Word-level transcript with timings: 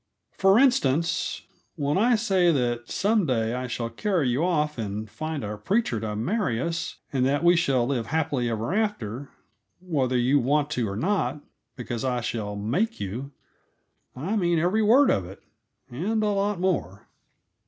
"For 0.31 0.57
instance, 0.57 1.43
when 1.75 1.95
I 1.99 2.15
say 2.15 2.51
that 2.51 2.89
some 2.89 3.27
day 3.27 3.53
I 3.53 3.67
shall 3.67 3.91
carry 3.91 4.29
you 4.29 4.43
off 4.43 4.79
and 4.79 5.07
find 5.07 5.43
a 5.43 5.59
preacher 5.59 5.99
to 5.99 6.15
marry 6.15 6.59
us, 6.59 6.97
and 7.13 7.23
that 7.27 7.43
we 7.43 7.55
shall 7.55 7.85
live 7.85 8.07
happily 8.07 8.49
ever 8.49 8.73
after, 8.73 9.29
whether 9.79 10.17
you 10.17 10.39
want 10.39 10.71
to 10.71 10.89
or 10.89 10.95
not, 10.97 11.41
because 11.75 12.03
I 12.03 12.21
shall 12.21 12.55
make 12.55 12.99
you, 12.99 13.29
I 14.15 14.35
mean 14.35 14.57
every 14.57 14.81
word 14.81 15.11
of 15.11 15.23
it 15.27 15.43
and 15.91 16.23
a 16.23 16.29
lot 16.29 16.59
more." 16.59 17.07